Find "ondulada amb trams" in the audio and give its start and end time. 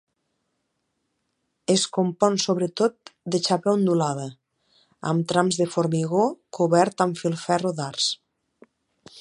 3.77-5.63